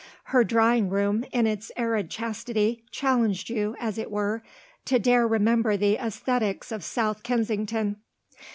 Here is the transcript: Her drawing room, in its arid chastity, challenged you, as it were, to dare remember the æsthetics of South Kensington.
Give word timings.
Her 0.33 0.43
drawing 0.43 0.89
room, 0.89 1.23
in 1.31 1.45
its 1.45 1.71
arid 1.77 2.09
chastity, 2.09 2.83
challenged 2.89 3.51
you, 3.51 3.75
as 3.79 3.99
it 3.99 4.09
were, 4.09 4.41
to 4.85 4.97
dare 4.97 5.27
remember 5.27 5.77
the 5.77 5.97
æsthetics 5.97 6.71
of 6.71 6.83
South 6.83 7.21
Kensington. 7.21 7.97